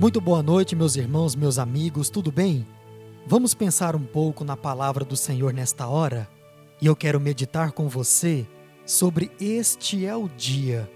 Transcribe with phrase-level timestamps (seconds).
[0.00, 2.66] Muito boa noite, meus irmãos, meus amigos, tudo bem?
[3.26, 6.28] Vamos pensar um pouco na palavra do Senhor nesta hora?
[6.80, 8.46] E eu quero meditar com você
[8.84, 10.90] sobre este é o dia.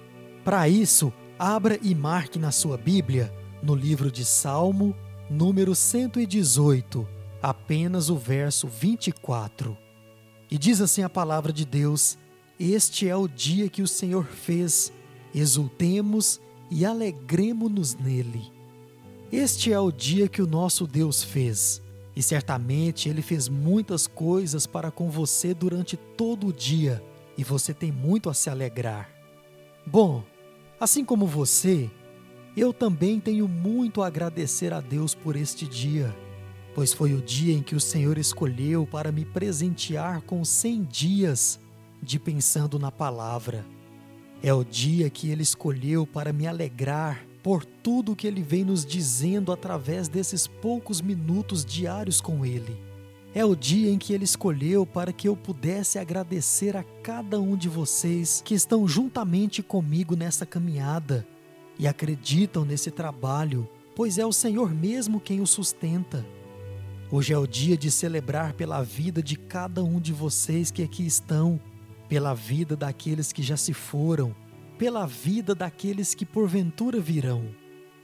[0.44, 3.32] Para isso, abra e marque na sua Bíblia,
[3.62, 4.96] no livro de Salmo,
[5.30, 7.06] número 118,
[7.40, 9.76] apenas o verso 24.
[10.50, 12.18] E diz assim a palavra de Deus:
[12.58, 14.92] Este é o dia que o Senhor fez,
[15.32, 18.55] exultemos e alegremos-nos nele.
[19.32, 21.82] Este é o dia que o nosso Deus fez,
[22.14, 27.02] e certamente Ele fez muitas coisas para com você durante todo o dia,
[27.36, 29.10] e você tem muito a se alegrar.
[29.84, 30.22] Bom,
[30.78, 31.90] assim como você,
[32.56, 36.16] eu também tenho muito a agradecer a Deus por este dia,
[36.72, 41.58] pois foi o dia em que o Senhor escolheu para me presentear com 100 dias
[42.00, 43.66] de pensando na palavra.
[44.40, 48.84] É o dia que Ele escolheu para me alegrar por tudo que ele vem nos
[48.84, 52.76] dizendo através desses poucos minutos diários com ele.
[53.32, 57.56] É o dia em que ele escolheu para que eu pudesse agradecer a cada um
[57.56, 61.24] de vocês que estão juntamente comigo nessa caminhada
[61.78, 66.26] e acreditam nesse trabalho, pois é o Senhor mesmo quem o sustenta.
[67.12, 71.06] Hoje é o dia de celebrar pela vida de cada um de vocês que aqui
[71.06, 71.60] estão,
[72.08, 74.34] pela vida daqueles que já se foram
[74.78, 77.46] pela vida daqueles que porventura virão.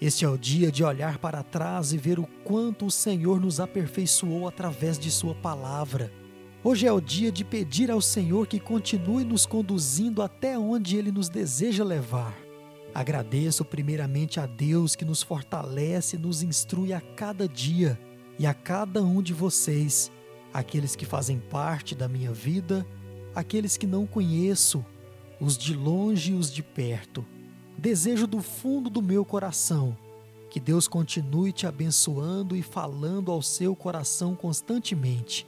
[0.01, 3.61] Este é o dia de olhar para trás e ver o quanto o Senhor nos
[3.61, 6.11] aperfeiçoou através de Sua palavra.
[6.65, 11.13] Hoje é o dia de pedir ao Senhor que continue nos conduzindo até onde Ele
[11.13, 12.35] nos deseja levar.
[12.95, 17.99] Agradeço primeiramente a Deus que nos fortalece e nos instrui a cada dia
[18.39, 20.11] e a cada um de vocês,
[20.53, 22.87] aqueles que fazem parte da minha vida,
[23.35, 24.85] aqueles que não conheço
[25.43, 27.27] os de longe e os de perto.
[27.77, 29.97] Desejo do fundo do meu coração
[30.49, 35.47] que Deus continue te abençoando e falando ao seu coração constantemente.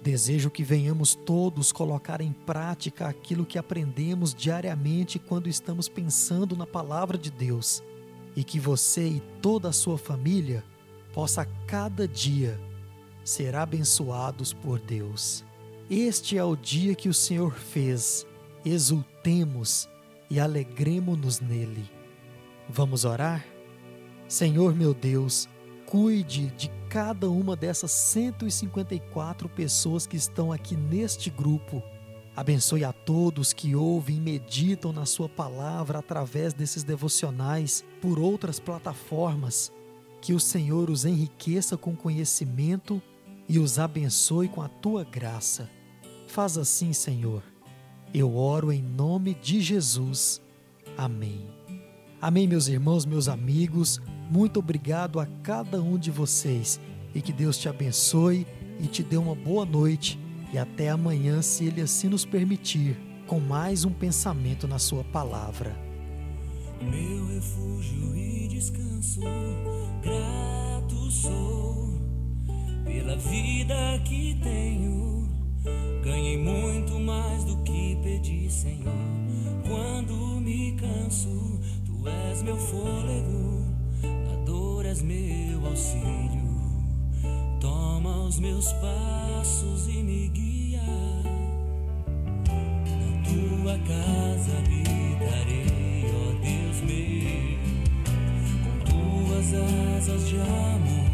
[0.00, 6.66] Desejo que venhamos todos colocar em prática aquilo que aprendemos diariamente quando estamos pensando na
[6.66, 7.82] palavra de Deus
[8.36, 10.64] e que você e toda a sua família
[11.12, 12.58] possa cada dia
[13.24, 15.44] ser abençoados por Deus.
[15.90, 18.24] Este é o dia que o Senhor fez
[18.70, 19.88] exultemos
[20.30, 21.88] e alegremos-nos nele.
[22.68, 23.44] Vamos orar?
[24.28, 25.48] Senhor meu Deus,
[25.86, 31.82] cuide de cada uma dessas 154 pessoas que estão aqui neste grupo.
[32.36, 38.60] Abençoe a todos que ouvem e meditam na Sua palavra através desses devocionais por outras
[38.60, 39.72] plataformas.
[40.20, 43.00] Que o Senhor os enriqueça com conhecimento
[43.48, 45.70] e os abençoe com a tua graça.
[46.26, 47.42] Faz assim, Senhor
[48.12, 50.40] eu oro em nome de Jesus.
[50.96, 51.46] Amém.
[52.20, 54.00] Amém, meus irmãos, meus amigos.
[54.30, 56.80] Muito obrigado a cada um de vocês
[57.14, 58.46] e que Deus te abençoe
[58.80, 60.18] e te dê uma boa noite
[60.52, 62.96] e até amanhã, se Ele assim nos permitir,
[63.26, 65.76] com mais um pensamento na Sua palavra.
[66.80, 69.20] Meu refúgio e descanso,
[70.02, 72.00] grato sou
[72.84, 75.17] pela vida que tenho.
[76.02, 78.92] Ganhei muito mais do que pedi, Senhor.
[79.66, 83.64] Quando me canso, tu és meu fôlego,
[84.02, 86.48] na dor és meu auxílio.
[87.60, 90.82] Toma os meus passos e me guia.
[92.86, 97.58] Na tua casa habitarei, ó Deus meu,
[98.64, 99.54] com tuas
[99.98, 101.07] asas de amor.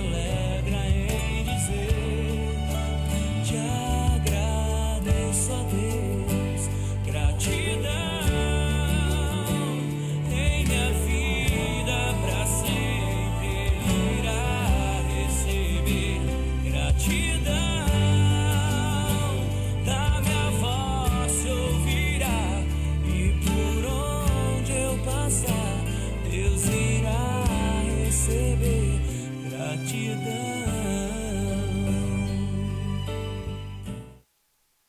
[0.00, 0.39] LA.